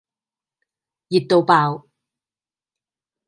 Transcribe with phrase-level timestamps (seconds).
[1.11, 1.87] 熱到爆